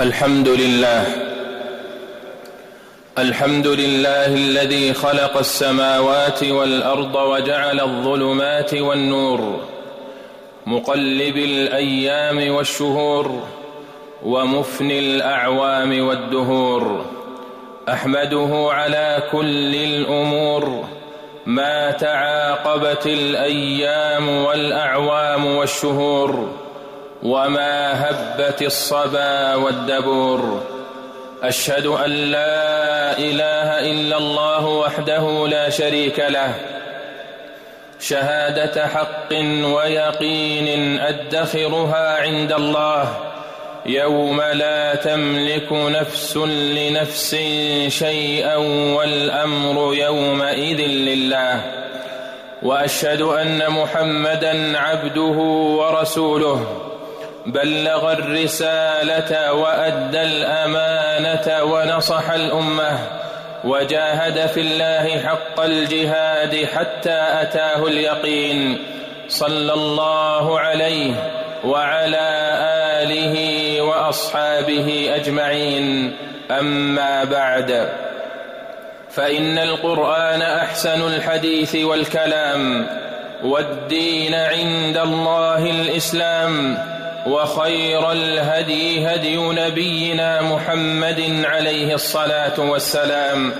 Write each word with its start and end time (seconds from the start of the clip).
الحمد 0.00 0.48
لله. 0.48 1.04
الحمد 3.18 3.66
لله 3.66 4.26
الذي 4.26 4.94
خلق 4.94 5.36
السماوات 5.36 6.44
والأرض 6.44 7.14
وجعل 7.14 7.80
الظلمات 7.80 8.74
والنور 8.74 9.60
مقلب 10.66 11.36
الأيام 11.36 12.54
والشهور 12.54 13.42
ومفني 14.24 14.98
الأعوام 14.98 16.06
والدهور. 16.06 17.04
أحمده 17.88 18.68
على 18.72 19.22
كل 19.32 19.74
الأمور 19.74 20.84
ما 21.46 21.90
تعاقبت 21.90 23.06
الأيام 23.06 24.28
والأعوام 24.28 25.46
والشهور. 25.46 26.59
وما 27.22 28.10
هبت 28.10 28.62
الصبا 28.62 29.54
والدبور. 29.54 30.62
اشهد 31.42 31.86
ان 31.86 32.10
لا 32.10 33.18
اله 33.18 33.90
الا 33.90 34.16
الله 34.16 34.66
وحده 34.66 35.48
لا 35.48 35.70
شريك 35.70 36.20
له. 36.20 36.54
شهاده 38.00 38.86
حق 38.86 39.32
ويقين 39.64 41.00
ادخرها 41.00 42.22
عند 42.22 42.52
الله. 42.52 43.16
يوم 43.86 44.40
لا 44.40 44.94
تملك 44.94 45.72
نفس 45.72 46.36
لنفس 46.36 47.36
شيئا 47.88 48.56
والامر 48.96 49.94
يومئذ 49.94 50.80
لله. 50.80 51.60
واشهد 52.62 53.22
ان 53.22 53.70
محمدا 53.70 54.78
عبده 54.78 55.38
ورسوله. 55.78 56.79
بلغ 57.46 58.12
الرسالة 58.12 59.52
وأدى 59.52 60.22
الأمانة 60.22 61.64
ونصح 61.64 62.30
الأمة 62.30 62.98
وجاهد 63.64 64.46
في 64.46 64.60
الله 64.60 65.18
حق 65.18 65.60
الجهاد 65.60 66.68
حتى 66.74 67.18
أتاه 67.42 67.86
اليقين 67.86 68.78
صلى 69.28 69.72
الله 69.72 70.60
عليه 70.60 71.14
وعلى 71.64 72.28
آله 73.02 73.36
وأصحابه 73.80 75.10
أجمعين. 75.14 76.16
أما 76.50 77.24
بعد 77.24 77.88
فإن 79.10 79.58
القرآن 79.58 80.42
أحسن 80.42 81.14
الحديث 81.14 81.76
والكلام 81.76 82.86
والدين 83.44 84.34
عند 84.34 84.96
الله 84.96 85.70
الإسلام. 85.70 86.78
وخير 87.26 88.12
الهدي 88.12 89.06
هدي 89.06 89.36
نبينا 89.36 90.42
محمد 90.42 91.44
عليه 91.44 91.94
الصلاة 91.94 92.60
والسلام. 92.60 93.52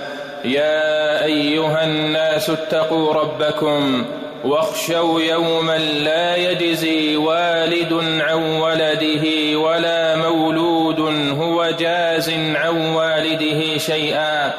يا 0.45 1.23
أيها 1.23 1.83
الناس 1.83 2.49
اتقوا 2.49 3.13
ربكم 3.13 4.05
واخشوا 4.43 5.21
يوما 5.21 5.77
لا 5.77 6.35
يجزي 6.35 7.15
والد 7.15 8.21
عن 8.21 8.43
ولده 8.43 9.57
ولا 9.57 10.15
مولود 10.15 10.99
هو 11.39 11.71
جاز 11.79 12.29
عن 12.55 12.93
والده 12.95 13.77
شيئا. 13.77 14.53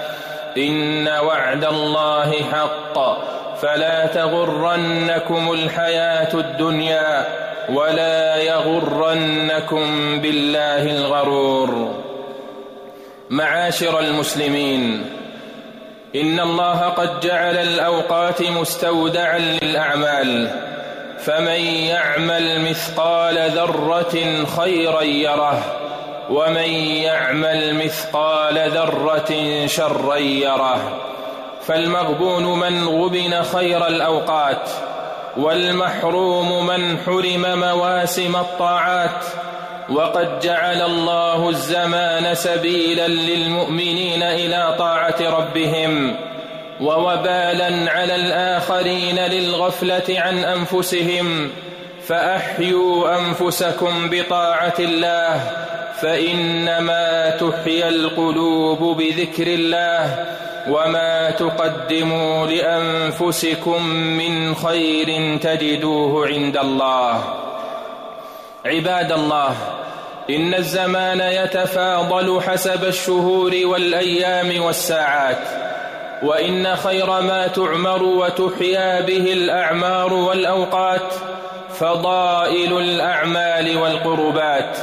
إن 0.57 1.09
وعد 1.09 1.65
الله 1.65 2.35
حق. 2.53 2.99
فلا 3.63 4.07
تغرنكم 4.07 5.53
الحياة 5.53 6.35
الدنيا. 6.35 7.27
ولا 7.69 8.37
يغرنكم 8.37 10.19
بالله 10.21 10.83
الغرور. 10.83 11.95
معاشر 13.31 13.99
المسلمين 13.99 15.11
إن 16.17 16.41
الله 16.41 16.81
قد 16.81 17.21
جعل 17.21 17.57
الأوقات 17.57 18.43
مستودعا 18.43 19.39
للأعمال 19.39 20.51
فمن 21.19 21.61
يعمل 21.89 22.61
مثقال 22.71 23.51
ذرة 23.51 24.45
خيرا 24.57 25.03
يره 25.03 25.65
ومن 26.31 26.71
يعمل 27.07 27.75
مثقال 27.85 28.71
ذرة 28.71 29.67
شرا 29.67 30.17
يره. 30.17 30.99
فالمغبون 31.67 32.59
من 32.59 32.89
غبن 32.89 33.43
خير 33.43 33.87
الأوقات. 33.87 34.71
والمحروم 35.37 36.67
من 36.67 36.99
حرم 37.07 37.61
مواسم 37.61 38.37
الطاعات 38.37 39.25
وقد 39.91 40.41
جعل 40.41 40.83
الله 40.83 41.49
الزمان 41.49 42.35
سبيلا 42.35 43.09
للمؤمنين 43.09 44.23
إلى 44.23 44.75
طاعة 44.79 45.17
ربهم 45.21 46.17
ووبالا 46.81 47.93
على 47.93 48.15
الآخرين 48.15 49.19
للغفلة 49.19 50.21
عن 50.21 50.39
أنفسهم 50.39 51.51
فأحيوا 52.07 53.19
أنفسكم 53.19 54.11
بطاعة 54.11 54.75
الله 54.79 55.51
فإنما 56.01 57.31
تحيا 57.31 57.89
القلوب 57.89 58.99
بذكر 58.99 59.47
الله 59.47 60.27
وما 60.69 61.31
تقدموا 61.31 62.47
لانفسكم 62.47 63.87
من 63.93 64.55
خير 64.55 65.39
تجدوه 65.39 66.27
عند 66.27 66.57
الله 66.57 67.25
عباد 68.67 69.13
الله 69.13 69.57
ان 70.31 70.55
الزمان 70.55 71.21
يتفاضل 71.21 72.41
حسب 72.41 72.85
الشهور 72.85 73.53
والايام 73.65 74.63
والساعات 74.63 75.49
وان 76.23 76.77
خير 76.77 77.07
ما 77.07 77.47
تعمر 77.47 78.03
وتحيا 78.03 79.01
به 79.01 79.33
الاعمار 79.33 80.13
والاوقات 80.15 81.15
فضائل 81.79 82.79
الاعمال 82.79 83.77
والقربات 83.77 84.79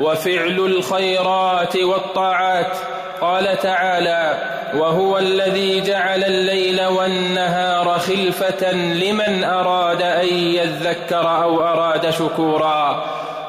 وفعل 0.00 0.58
الخيرات 0.58 1.76
والطاعات 1.76 2.76
قال 3.22 3.58
تعالى 3.58 4.38
وهو 4.74 5.18
الذي 5.18 5.80
جعل 5.80 6.24
الليل 6.24 6.86
والنهار 6.86 7.98
خلفة 7.98 8.72
لمن 8.72 9.44
أراد 9.44 10.02
أن 10.02 10.28
يذكر 10.34 11.42
أو 11.42 11.60
أراد 11.60 12.10
شكورا. 12.10 13.04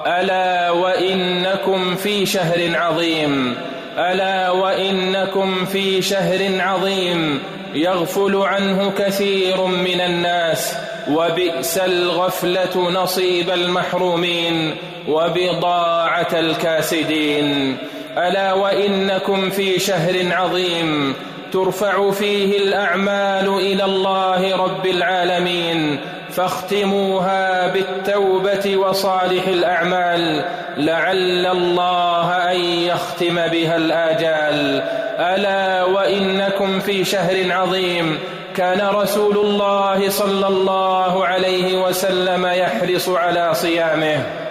ألا 0.07 0.69
وإنكم 0.69 1.95
في 1.95 2.25
شهر 2.25 2.71
عظيم. 2.75 3.55
ألا 3.97 4.49
وإنكم 4.49 5.65
في 5.65 6.01
شهر 6.01 6.61
عظيم. 6.61 7.43
يغفل 7.73 8.35
عنه 8.35 8.91
كثير 8.97 9.65
من 9.65 10.01
الناس. 10.01 10.77
وبئس 11.11 11.77
الغفلة 11.77 12.89
نصيب 12.89 13.49
المحرومين. 13.49 14.75
وبضاعة 15.07 16.27
الكاسدين. 16.33 17.77
ألا 18.17 18.53
وإنكم 18.53 19.49
في 19.49 19.79
شهر 19.79 20.15
عظيم 20.31 21.15
ترفع 21.53 22.11
فيه 22.11 22.57
الأعمال 22.57 23.47
إلى 23.47 23.85
الله 23.85 24.55
رب 24.57 24.85
العالمين 24.85 25.99
فاختموها 26.29 27.67
بالتوبة 27.67 28.77
وصالح 28.77 29.47
الأعمال 29.47 30.45
لعل 30.77 31.45
الله 31.45 32.51
أن 32.51 32.59
يختم 32.59 33.35
بها 33.35 33.75
الآجال. 33.75 34.83
ألا 35.19 35.83
وإنكم 35.83 36.79
في 36.79 37.05
شهر 37.05 37.51
عظيم 37.51 38.19
كان 38.55 38.87
رسول 38.95 39.37
الله 39.37 40.09
صلى 40.09 40.47
الله 40.47 41.25
عليه 41.25 41.83
وسلم 41.83 42.45
يحرص 42.45 43.09
على 43.09 43.53
صيامه. 43.53 44.42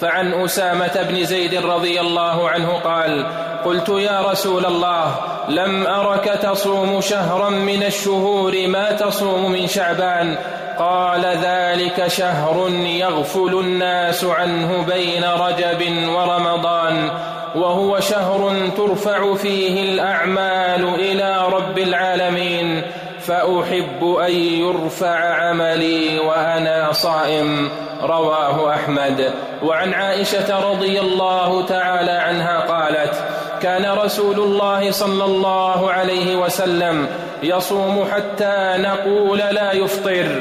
فعن 0.00 0.32
أسامة 0.32 1.06
بن 1.08 1.24
زيد 1.24 1.54
رضي 1.54 2.00
الله 2.00 2.48
عنه 2.48 2.72
قال 2.84 3.26
قلت 3.64 3.88
يا 3.88 4.30
رسول 4.30 4.66
الله 4.66 5.16
لم 5.48 5.86
أرك 5.86 6.24
تصوم 6.24 7.00
شهرا 7.00 7.50
من 7.50 7.82
الشهور 7.82 8.66
ما 8.66 8.92
تصوم 8.92 9.52
من 9.52 9.66
شعبان؟ 9.66 10.36
قال 10.78 11.24
ذلك 11.24 12.06
شهر 12.06 12.68
يغفل 12.70 13.54
الناس 13.60 14.24
عنه 14.24 14.84
بين 14.86 15.24
رجب 15.24 16.08
ورمضان 16.08 17.10
وهو 17.54 18.00
شهر 18.00 18.70
ترفع 18.76 19.34
فيه 19.34 19.92
الأعمال 19.92 20.94
إلى 20.94 21.46
رب 21.52 21.78
العالمين. 21.78 22.82
فأحب 23.26 24.16
أن 24.20 24.32
يرفع 24.32 25.18
عملي 25.34 26.18
وأنا 26.18 26.92
صائم 26.92 27.70
رواه 28.02 28.74
أحمد. 28.74 29.32
وعن 29.62 29.94
عائشة 29.94 30.70
رضي 30.70 31.00
الله 31.00 31.66
تعالى 31.66 32.10
عنها 32.10 32.60
قالت 32.60 33.14
كان 33.62 33.98
رسول 33.98 34.40
الله 34.40 34.90
صلى 34.90 35.24
الله 35.24 35.90
عليه 35.90 36.36
وسلم 36.36 37.06
يصوم 37.42 38.04
حتى 38.12 38.74
نقول 38.78 39.38
لا 39.38 39.72
يفطر 39.72 40.40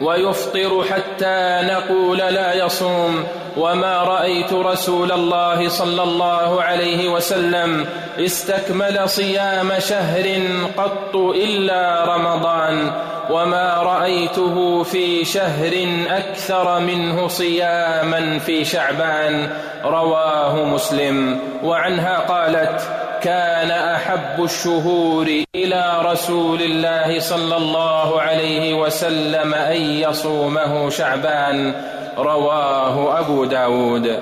ويفطر 0.00 0.84
حتى 0.90 1.60
نقول 1.62 2.18
لا 2.18 2.54
يصوم. 2.54 3.24
وما 3.56 4.02
رايت 4.02 4.52
رسول 4.52 5.12
الله 5.12 5.68
صلى 5.68 6.02
الله 6.02 6.62
عليه 6.62 7.08
وسلم 7.08 7.86
استكمل 8.18 9.08
صيام 9.08 9.72
شهر 9.78 10.40
قط 10.76 11.16
الا 11.16 12.04
رمضان 12.14 12.92
وما 13.30 13.74
رايته 13.82 14.82
في 14.82 15.24
شهر 15.24 15.72
أكثر 16.10 16.80
منه 16.80 17.28
صياما 17.28 18.38
في 18.38 18.64
شعبان 18.64 19.50
رواه 19.84 20.64
مسلم 20.64 21.38
وعنها 21.62 22.18
قالت 22.18 22.82
كان 23.22 23.70
احب 23.70 24.44
الشهور 24.44 25.26
إلى 25.54 26.00
رسول 26.04 26.62
الله 26.62 27.20
صلى 27.20 27.56
الله 27.56 28.20
عليه 28.20 28.74
وسلم 28.74 29.54
ان 29.54 29.80
يصومه 29.80 30.90
شعبان 30.90 31.74
رواه 32.18 33.18
أبو 33.18 33.44
داود. 33.44 34.18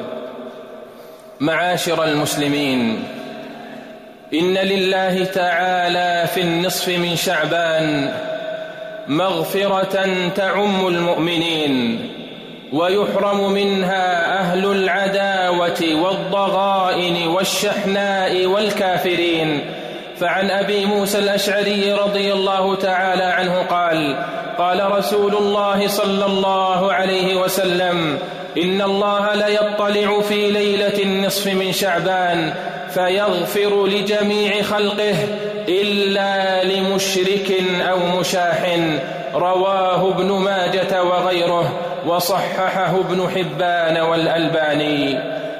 معاشر 1.40 2.04
المسلمين 2.04 3.04
إن 4.34 4.54
لله 4.54 5.24
تعالى 5.24 6.28
في 6.34 6.40
النصف 6.40 6.88
من 6.88 7.16
شعبان 7.16 8.12
مغفرة 9.08 10.08
تعم 10.36 10.86
المؤمنين 10.86 12.08
ويحرم 12.72 13.52
منها 13.52 14.38
أهل 14.40 14.66
العداوة 14.66 16.02
والضغائن 16.02 17.28
والشحناء 17.28 18.46
والكافرين. 18.46 19.60
فعن 20.20 20.50
أبي 20.50 20.86
موسى 20.86 21.18
الأشعري 21.18 21.92
رضي 21.92 22.32
الله 22.32 22.74
تعالى 22.74 23.24
عنه 23.24 23.62
قال 23.62 24.16
قال 24.58 24.92
رسول 24.92 25.36
الله 25.36 25.88
صلى 25.88 26.26
الله 26.26 26.92
عليه 26.92 27.34
وسلم 27.34 28.18
إن 28.58 28.82
الله 28.82 29.34
ليطلع 29.34 30.20
في 30.20 30.50
ليلة 30.50 31.02
النصف 31.02 31.46
من 31.46 31.72
شعبان 31.72 32.52
فيغفر 32.90 33.86
لجميع 33.86 34.62
خلقه 34.62 35.14
إلا 35.68 36.64
لمشرك 36.64 37.62
أو 37.90 37.98
مشاح 37.98 38.78
رواه 39.34 40.08
ابن 40.10 40.32
ماجة 40.32 41.02
وغيره 41.02 41.72
وصححه 42.06 43.00
ابن 43.00 43.28
حبان 43.34 44.00
والألباني. 44.00 45.18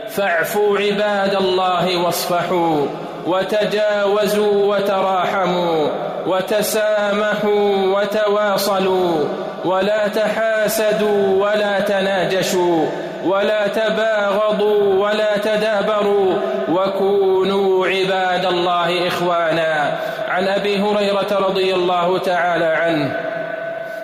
فاعفوا 0.08 0.78
عباد 0.78 1.34
الله 1.34 1.96
واصفحوا. 1.96 2.86
وتجاوزوا 3.26 4.76
وتراحموا 4.76 5.88
وتسامحوا 6.26 7.74
وتواصلوا 7.86 9.24
ولا 9.64 10.08
تحاسدوا 10.08 11.44
ولا 11.44 11.80
تناجشوا 11.80 12.86
ولا 13.24 13.66
تباغضوا 13.66 15.06
ولا 15.06 15.36
تدابروا 15.38 16.34
وكونوا 16.68 17.86
عباد 17.86 18.44
الله 18.46 19.08
إخوانا. 19.08 19.98
عن 20.28 20.48
أبي 20.48 20.78
هريرة 20.80 21.38
رضي 21.48 21.74
الله 21.74 22.18
تعالى 22.18 22.64
عنه 22.64 23.16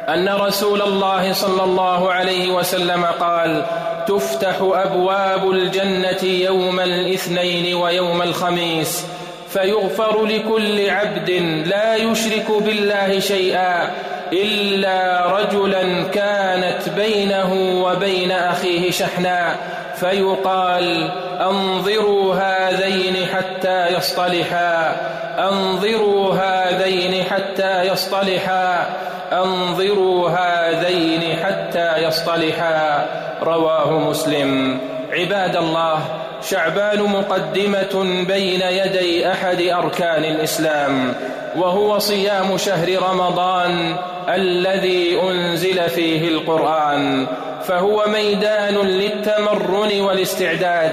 أن 0.09 0.29
رسول 0.29 0.83
الله 0.83 1.33
صلى 1.33 1.65
الله 1.65 2.13
عليه 2.13 2.53
وسلم 2.53 3.05
قال 3.21 3.65
تفتح 4.09 4.57
أبواب 4.61 5.51
الجنة 5.51 6.25
يوم 6.25 6.81
الاثنين 6.81 7.75
ويوم 7.75 8.23
الخميس 8.23 9.05
فيغفر 9.49 10.25
لكل 10.25 10.91
عبد 10.91 11.31
لا 11.67 11.97
يشرك 11.97 12.47
بالله 12.61 13.21
شيئا 13.21 13.91
إلا 14.33 15.27
رجلا 15.27 16.03
كانت 16.03 16.89
بينه 16.89 17.83
وبين 17.85 18.33
أخيه 18.33 18.91
شحناء 18.91 19.57
فيقال 19.97 21.11
أنظروا 21.41 22.35
هذين 22.35 23.27
حتى 23.27 23.97
يصطلحا 23.97 24.97
أنظروا 25.39 26.35
هذين 26.35 27.25
حتى 27.25 27.83
يصطلحا 27.83 28.87
أنظروا 29.33 30.29
هذين 30.29 31.37
حتى 31.45 32.03
يصطلحا. 32.03 33.07
رواه 33.43 33.99
مسلم. 33.99 34.79
عباد 35.13 35.57
الله 35.57 35.99
شعبان 36.43 37.03
مقدمة 37.03 38.25
بين 38.29 38.61
يدي 38.61 39.31
أحد 39.31 39.61
أركان 39.61 40.25
الإسلام 40.25 41.15
وهو 41.57 41.99
صيام 41.99 42.57
شهر 42.57 43.03
رمضان 43.03 43.97
الذي 44.29 45.21
أنزل 45.21 45.89
فيه 45.89 46.29
القرآن 46.29 47.27
فهو 47.65 48.05
ميدان 48.07 48.75
للتمرن 48.75 50.01
والاستعداد 50.01 50.93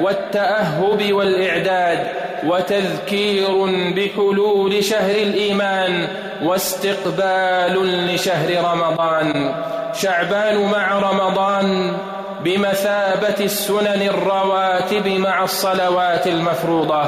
والتأهب 0.00 1.12
والإعداد 1.12 2.06
وتذكير 2.46 3.48
بحلول 3.96 4.84
شهر 4.84 5.14
الإيمان 5.14 6.08
واستقبال 6.42 7.74
لشهر 8.14 8.72
رمضان. 8.72 9.54
شعبان 9.94 10.70
مع 10.70 10.98
رمضان 10.98 11.96
بمثابة 12.44 13.44
السنن 13.44 14.02
الرواتب 14.02 15.08
مع 15.08 15.44
الصلوات 15.44 16.26
المفروضة 16.26 17.04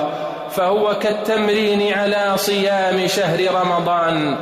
فهو 0.51 0.95
كالتمرين 0.99 1.93
على 1.93 2.33
صيام 2.37 3.07
شهر 3.07 3.55
رمضان 3.55 4.37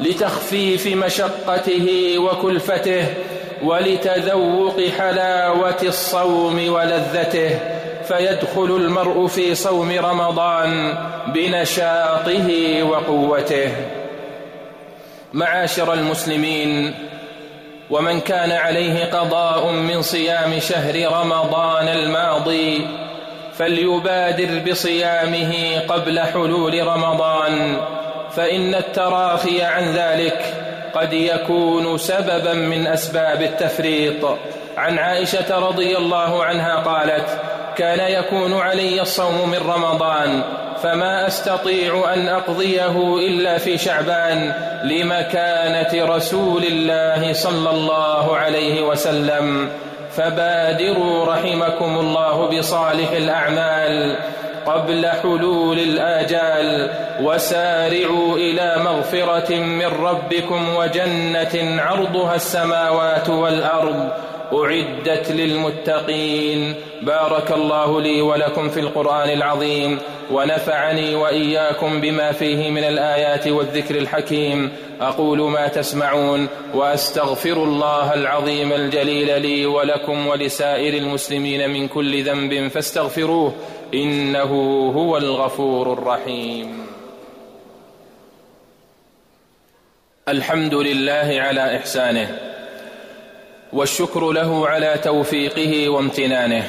لتخفيف 0.00 0.86
مشقته 0.86 2.14
وكلفته 2.18 3.06
ولتذوق 3.62 4.80
حلاوة 4.98 5.82
الصوم 5.82 6.68
ولذته 6.68 7.58
فيدخل 8.08 8.76
المرء 8.76 9.26
في 9.26 9.54
صوم 9.54 9.92
رمضان 9.98 10.94
بنشاطه 11.26 12.48
وقوته. 12.82 14.01
معاشر 15.32 15.92
المسلمين 15.92 16.94
ومن 17.90 18.20
كان 18.20 18.52
عليه 18.52 19.04
قضاء 19.04 19.72
من 19.72 20.02
صيام 20.02 20.58
شهر 20.58 21.12
رمضان 21.12 21.88
الماضي 21.88 22.86
فليبادر 23.54 24.70
بصيامه 24.70 25.78
قبل 25.88 26.20
حلول 26.20 26.86
رمضان 26.86 27.76
فإن 28.30 28.74
التراخي 28.74 29.62
عن 29.62 29.92
ذلك 29.92 30.54
قد 30.94 31.12
يكون 31.12 31.98
سببا 31.98 32.52
من 32.52 32.86
أسباب 32.86 33.42
التفريط. 33.42 34.38
عن 34.76 34.98
عائشة 34.98 35.58
رضي 35.68 35.96
الله 35.96 36.44
عنها 36.44 36.76
قالت 36.76 37.40
كان 37.76 38.12
يكون 38.12 38.60
علي 38.60 39.00
الصوم 39.00 39.48
من 39.48 39.58
رمضان 39.58 40.42
فما 40.82 41.26
أستطيع 41.26 42.14
أن 42.14 42.28
أقضيه 42.28 43.16
إلا 43.18 43.58
في 43.58 43.78
شعبان 43.78 44.52
لمكانة 44.84 46.16
رسول 46.16 46.64
الله 46.64 47.32
صلى 47.32 47.70
الله 47.70 48.36
عليه 48.36 48.82
وسلم. 48.82 49.68
فبادروا 50.16 51.24
رحمكم 51.24 51.98
الله 51.98 52.58
بصالح 52.58 53.10
الأعمال 53.10 54.16
قبل 54.66 55.06
حلول 55.06 55.78
الآجال 55.78 56.90
وسارعوا 57.22 58.36
إلى 58.36 58.76
مغفرة 58.84 59.54
من 59.54 59.86
ربكم 59.86 60.76
وجنة 60.76 61.82
عرضها 61.82 62.34
السماوات 62.34 63.28
والأرض 63.28 64.08
أعدت 64.52 65.32
للمتقين. 65.32 66.74
بارك 67.02 67.52
الله 67.52 68.00
لي 68.00 68.22
ولكم 68.22 68.68
في 68.68 68.80
القرآن 68.80 69.30
العظيم 69.30 69.98
ونفعني 70.30 71.14
وإياكم 71.14 72.00
بما 72.00 72.32
فيه 72.32 72.70
من 72.70 72.84
الآيات 72.84 73.48
والذكر 73.48 73.98
الحكيم. 73.98 74.72
أقول 75.00 75.38
ما 75.38 75.68
تسمعون 75.68 76.48
وأستغفر 76.74 77.64
الله 77.64 78.14
العظيم 78.14 78.72
الجليل 78.72 79.42
لي 79.42 79.66
ولكم 79.66 80.26
ولسائر 80.26 80.94
المسلمين 80.94 81.70
من 81.70 81.88
كل 81.88 82.24
ذنب 82.24 82.68
فاستغفروه 82.68 83.54
إنه 83.94 84.52
هو 84.96 85.16
الغفور 85.16 85.92
الرحيم. 85.92 86.86
الحمد 90.28 90.74
لله 90.74 91.40
على 91.40 91.76
إحسانه. 91.76 92.41
والشكر 93.72 94.32
له 94.32 94.68
على 94.68 95.00
توفيقه 95.04 95.88
وامتنانه. 95.88 96.64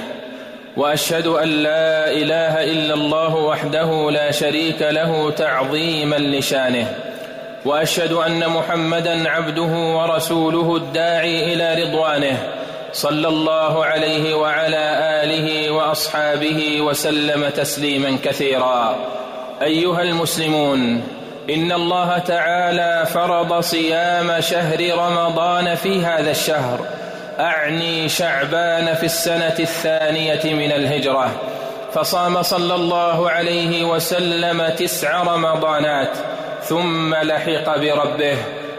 وأشهد 0.77 1.27
أن 1.27 1.48
لا 1.48 2.12
إله 2.12 2.63
إلا 2.63 2.93
الله 2.93 3.36
وحده 3.36 4.12
لا 4.12 4.31
شريك 4.31 4.81
له 4.81 5.29
تعظيما 5.29 6.15
لشانه. 6.15 6.88
وأشهد 7.65 8.12
أن 8.12 8.50
محمدا 8.50 9.29
عبده 9.29 9.98
ورسوله 9.98 10.75
الداعي 10.75 11.53
إلى 11.53 11.83
رضوانه 11.83 12.38
صلى 12.93 13.27
الله 13.27 13.86
عليه 13.86 14.33
وعلى 14.33 14.83
آله 15.24 15.72
وأصحابه 15.72 16.81
وسلم 16.81 17.50
تسليما 17.50 18.17
كثيرا. 18.24 18.95
أيها 19.62 20.01
المسلمون 20.01 21.03
إن 21.50 21.71
الله 21.71 22.17
تعالى 22.17 23.05
فرض 23.05 23.59
صيام 23.59 24.41
شهر 24.41 24.79
رمضان 24.97 25.75
في 25.75 26.05
هذا 26.05 26.31
الشهر. 26.31 26.79
أعني 27.39 28.09
شعبان 28.09 28.93
في 28.93 29.05
السنة 29.05 29.55
الثانية 29.59 30.53
من 30.53 30.71
الهجرة. 30.71 31.31
فصام 31.93 32.41
صلى 32.41 32.75
الله 32.75 33.29
عليه 33.29 33.83
وسلم 33.83 34.67
تسع 34.67 35.23
رمضانات 35.23 36.17
ثم 36.62 37.15
لحق 37.15 37.77
بربه. 37.77 38.38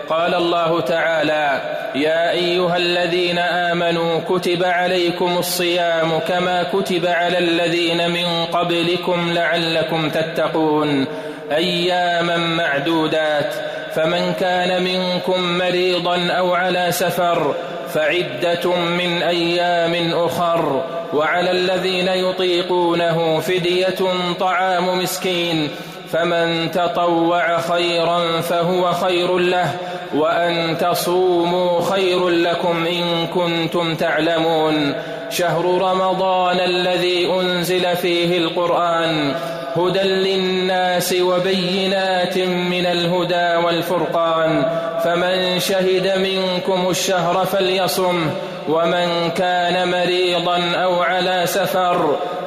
قال 0.09 0.35
الله 0.35 0.81
تعالى 0.81 1.61
يا 1.95 2.31
أيها 2.31 2.77
الذين 2.77 3.39
آمنوا 3.39 4.21
كتب 4.29 4.65
عليكم 4.65 5.39
الصيام 5.39 6.19
كما 6.29 6.63
كتب 6.63 7.07
على 7.07 7.39
الذين 7.39 8.11
من 8.11 8.45
قبلكم 8.45 9.33
لعلكم 9.33 10.11
تتقون. 10.11 11.07
أياما 11.53 12.37
معدودات. 12.37 13.55
فمن 13.95 14.33
كان 14.41 14.83
منكم 14.83 15.59
مريضا 15.59 16.27
أو 16.31 16.55
على 16.55 16.93
سفر 16.93 17.55
فعدة 17.95 18.77
من 18.77 19.23
أيام 19.23 20.13
أخر. 20.15 20.85
وعلى 21.13 21.51
الذين 21.51 22.09
يطيقونه 22.09 23.41
فدية 23.41 23.99
طعام 24.41 24.99
مسكين. 24.99 25.69
فمن 26.13 26.71
تطوع 26.71 27.61
خيرا 27.61 28.41
فهو 28.41 28.93
خير 28.93 29.39
له. 29.39 29.71
وأن 30.15 30.79
تصوموا 30.79 31.81
خير 31.91 32.29
لكم 32.29 32.87
إن 32.87 33.27
كنتم 33.27 33.95
تعلمون. 33.95 34.95
شهر 35.31 35.65
رمضان 35.65 36.61
الذي 36.61 37.27
أنزل 37.41 37.97
فيه 37.97 38.39
القرآن 38.39 39.35
هدى 39.77 40.03
للناس 40.03 41.15
وبينات 41.21 42.39
من 42.39 42.87
الهدى 42.87 43.67
والفرقان. 43.67 44.65
فمن 45.05 45.61
شهد 45.61 46.19
منكم 46.19 46.91
الشهر 46.91 47.45
فليصم 47.45 48.31
ومن 48.69 49.31
كان 49.37 49.91
مريضا 49.91 50.59
أو 50.75 51.03
على 51.03 51.43
سفر 51.47 52.17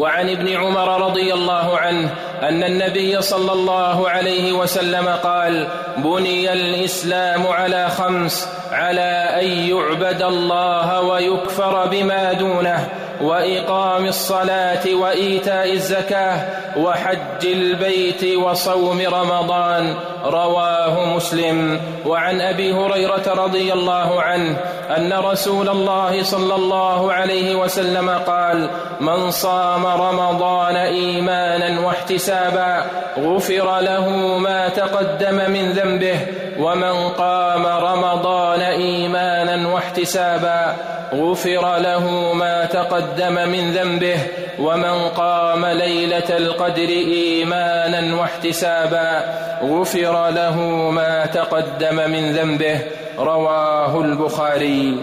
وعن 0.00 0.30
ابن 0.30 0.48
عمر 0.48 1.06
رضي 1.06 1.34
الله 1.34 1.78
عنه 1.78 2.10
أن 2.42 2.62
النبي 2.64 3.22
صلى 3.22 3.52
الله 3.52 4.08
عليه 4.08 4.52
وسلم 4.52 5.08
قال 5.08 5.68
بني 5.96 6.52
الإسلام 6.52 7.46
على 7.46 7.88
خمس 7.88 8.48
على 8.72 9.28
أن 9.40 9.46
يعبد 9.46 10.22
الله 10.22 11.00
ويكفر 11.00 11.86
بما 11.86 12.32
دونه. 12.32 12.88
وإقام 13.20 14.06
الصلاة 14.06 14.94
وإيتاء 14.94 15.72
الزكاة 15.72 16.46
وحج 16.76 17.46
البيت 17.46 18.36
وصوم 18.36 19.00
رمضان 19.00 19.94
رواه 20.24 21.16
مسلم. 21.16 21.80
وعن 22.06 22.40
أبي 22.40 22.72
هريرة 22.72 23.22
رضي 23.26 23.72
الله 23.72 24.22
عنه 24.22 24.56
أن 24.96 25.12
رسول 25.12 25.68
الله 25.68 26.22
صلى 26.22 26.54
الله 26.54 27.12
عليه 27.12 27.54
وسلم 27.54 28.10
قال 28.10 28.70
من 29.00 29.30
صام 29.30 29.86
رمضان 29.86 30.76
إيمانا 30.76 31.80
واحتسابا 31.86 32.84
غفر 33.18 33.80
له 33.80 34.08
ما 34.38 34.68
تقدم 34.68 35.50
من 35.50 35.72
ذنبه 35.72 36.26
ومن 36.58 37.08
قام 37.08 37.66
رمضان 37.66 38.60
إيمانا 38.60 39.68
واحتسابا 39.68 40.76
غفر 41.14 41.78
له 41.78 42.32
ما 42.32 42.64
تقدم 42.64 43.34
من 43.48 43.72
ذنبه 43.72 44.18
ومن 44.58 45.08
قام 45.08 45.66
ليلة 45.66 46.36
القدر 46.36 46.88
إيمانا 46.88 48.20
واحتسابا. 48.20 49.24
غفر 49.62 50.30
له 50.30 50.60
ما 50.90 51.26
تقدم 51.26 52.10
من 52.10 52.32
ذنبه. 52.32 52.80
رواه 53.18 54.00
البخاري. 54.00 55.02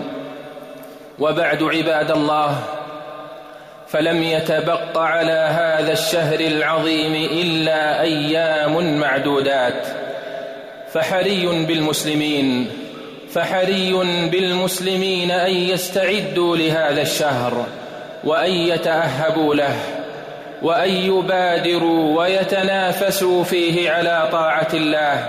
وبعد 1.20 1.64
عباد 1.64 2.12
الله 2.12 2.56
فلم 3.88 4.24
يتبق 4.24 4.98
على 4.98 5.32
هذا 5.32 5.92
الشهر 5.92 6.40
العظيم 6.40 7.14
إلا 7.16 8.02
أيام 8.02 9.00
معدودات. 9.00 9.88
فحري 10.94 11.66
بالمسلمين. 11.66 12.87
فحري 13.34 13.94
بالمسلمين 14.32 15.32
أن 15.32 15.54
يستعدوا 15.54 16.58
لهذا 16.58 17.02
الشهر 17.02 17.66
وأن 18.24 18.52
يتأهبوا 18.52 19.56
له 19.56 19.76
وأن 20.62 20.90
يبادروا 20.90 22.20
ويتنافسوا 22.20 23.44
فيه 23.44 23.92
على 23.92 24.30
طاعة 24.32 24.68
الله 24.74 25.28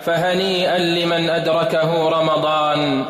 فهنيئا 0.00 0.78
لمن 0.78 1.30
أدركه 1.30 2.08
رمضان 2.08 3.04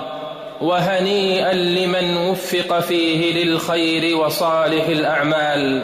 وهنيئا 0.61 1.53
لمن 1.53 2.17
وفق 2.17 2.81
فيه 2.81 3.45
للخير 3.45 4.17
وصالح 4.17 4.87
الأعمال 4.89 5.83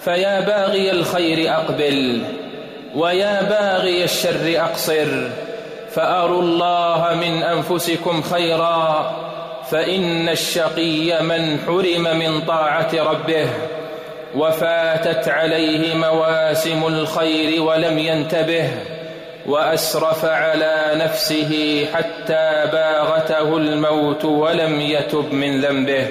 فيا 0.00 0.40
باغي 0.40 0.90
الخير 0.90 1.52
أقبل 1.54 2.22
ويا 2.94 3.42
باغي 3.42 4.04
الشر 4.04 4.54
أقصر 4.56 5.28
فأروا 5.94 6.42
الله 6.42 7.14
من 7.14 7.42
أنفسكم 7.42 8.22
خيرا 8.22 9.12
فإن 9.70 10.28
الشقي 10.28 11.22
من 11.22 11.58
حرم 11.66 12.18
من 12.18 12.40
طاعة 12.40 12.90
ربه 12.94 13.46
وفاتت 14.34 15.28
عليه 15.28 15.94
مواسم 15.94 16.86
الخير 16.86 17.62
ولم 17.62 17.98
ينتبه 17.98 18.70
وأسرف 19.46 20.24
على 20.24 20.92
نفسه 20.94 21.86
حتى 21.94 22.70
باغته 22.72 23.56
الموت 23.56 24.24
ولم 24.24 24.80
يتب 24.80 25.32
من 25.32 25.60
ذنبه 25.60 26.06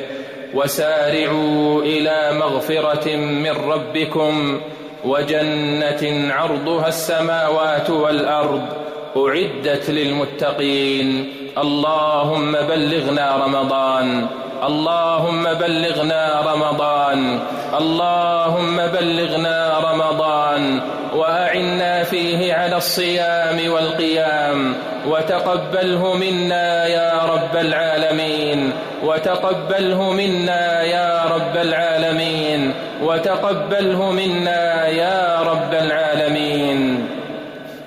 وسارعوا 0.53 1.81
إلى 1.81 2.31
مغفرة 2.33 3.15
من 3.15 3.51
ربكم 3.51 4.61
وجنة 5.05 6.33
عرضها 6.33 6.87
السماوات 6.87 7.89
والأرض 7.89 8.88
أعدت 9.17 9.89
للمتقين. 9.89 11.33
اللهم 11.57 12.51
بلغنا 12.51 13.45
رمضان. 13.45 14.27
اللهم 14.63 15.43
بلغنا 15.43 16.53
رمضان. 16.53 17.39
اللهم 17.77 18.77
بلغنا 18.77 19.79
رمضان. 19.79 20.79
وأعنا 21.15 22.03
فيه 22.03 22.53
على 22.53 22.77
الصيام 22.77 23.73
والقيام. 23.73 24.73
وتقبله 25.07 26.13
منا 26.13 26.87
يا 26.87 27.11
رب 27.25 27.57
العالمين. 27.57 28.71
وتقبله 29.03 30.11
منا 30.13 30.81
يا 30.81 31.25
رب 31.25 31.57
العالمين. 31.57 32.73
وتقبله 33.01 34.11
منا 34.11 34.87
يا 34.87 35.41
رب 35.41 35.73
العالمين. 35.73 37.09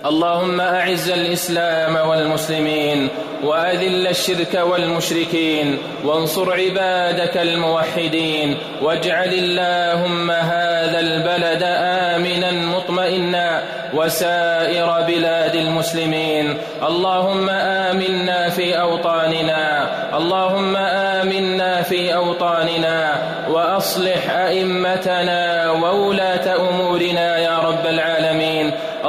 اللهم 0.07 0.61
أعز 0.61 1.11
الإسلام 1.11 2.09
والمسلمين 2.09 3.09
وأذل 3.45 4.07
الشرك 4.07 4.55
والمشركين 4.55 5.79
وانصر 6.05 6.53
عبادك 6.53 7.37
الموحدين 7.37 8.57
واجعل 8.83 9.29
اللهم 9.29 10.31
هذا 10.31 11.01
البلد 11.01 11.63
آمنا 11.63 12.51
مطمئنا 12.51 13.63
وسائر 13.95 15.05
بلاد 15.09 15.55
المسلمين. 15.55 16.59
اللهم 16.87 17.51
آمنا 17.51 18.49
في 18.51 18.81
أوطاننا. 18.81 19.89
اللهم 20.17 20.77
آمنا 20.77 21.83
في 21.83 22.15
أوطاننا. 22.15 23.23
وأصلح 23.51 24.31
أئمتنا 24.31 25.71
وولاة 25.71 26.71
أمورنا 26.71 27.39
يا 27.39 27.52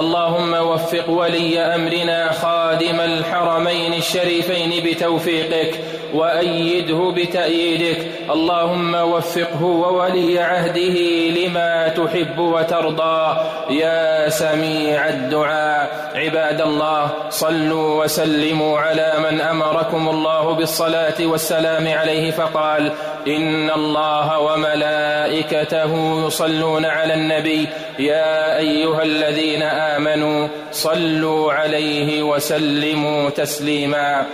اللهم 0.04 0.54
وفق 0.54 1.10
ولي 1.10 1.60
أمرنا 1.60 2.32
خادم 2.74 3.00
الحرمين 3.00 3.94
الشريفين 3.94 4.84
بتوفيقك 4.86 5.80
وأيده 6.14 7.14
بتأييدك. 7.18 7.98
اللهم 8.32 8.96
وفقه 8.96 9.64
وولي 9.64 10.40
عهده 10.40 10.98
لما 11.30 11.88
تحب 11.88 12.40
وترضى. 12.40 13.38
يا 13.70 14.30
سميع 14.30 15.10
الدعاء. 15.10 16.12
عباد 16.16 16.62
الله 16.62 17.12
صلوا 17.30 18.04
وسلموا 18.04 18.80
على 18.80 19.14
من 19.20 19.42
أمركم 19.42 20.10
الله 20.10 20.54
بالصلاة 20.54 21.20
والسلام 21.22 21.88
عليه 21.88 22.32
فقال 22.32 22.92
إن 23.28 23.70
الله 23.70 24.40
وملائكته 24.40 26.26
يصلون 26.28 26.86
على 26.86 27.14
النبي. 27.14 27.68
يا 28.00 28.58
أيها 28.58 29.04
الذين 29.04 29.64
آمنوا 29.64 30.48
صلوا 30.72 31.54
عليه 31.54 32.24
وسلموا. 32.24 32.63
وسلموا 32.64 33.30
تسليما. 33.30 34.26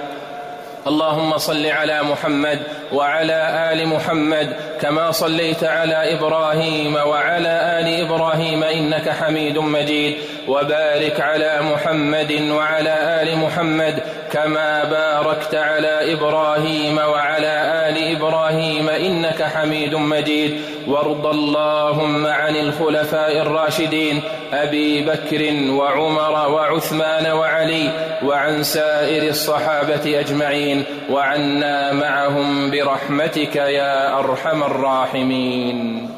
اللهم 0.87 1.37
صل 1.37 1.65
على 1.65 2.03
محمد 2.03 2.59
وعلى 2.93 3.71
آل 3.73 3.87
محمد 3.87 4.55
كما 4.81 5.11
صليت 5.11 5.63
على 5.63 6.13
إبراهيم 6.13 6.95
وعلى 6.95 7.79
آل 7.79 7.87
إبراهيم 8.05 8.63
إنك 8.63 9.09
حميد 9.09 9.57
مجيد. 9.57 10.17
وبارك 10.49 11.19
على 11.19 11.61
محمد 11.61 12.31
وعلى 12.49 13.21
آل 13.21 13.37
محمد 13.37 14.03
كما 14.31 14.83
باركت 14.83 15.55
على 15.55 16.13
إبراهيم 16.13 16.97
وعلى 16.97 17.55
آل 17.89 17.97
إبراهيم 18.17 18.89
إنك 18.89 19.43
حميد 19.43 19.95
مجيد. 19.95 20.61
وارض 20.87 21.25
اللهم 21.27 22.25
عن 22.25 22.55
الخلفاء 22.55 23.41
الراشدين 23.41 24.21
أبي 24.53 25.05
بكر 25.05 25.41
وعمر 25.71 26.49
وعثمان 26.49 27.31
وعلي 27.31 27.89
وعن 28.25 28.63
سائر 28.63 29.29
الصحابة 29.29 30.19
أجمعين 30.19 30.83
وعنا 31.09 31.93
معهم 31.93 32.71
برحمتك 32.71 33.55
يا 33.55 34.19
أرحم 34.19 34.63
الراحمين. 34.63 36.09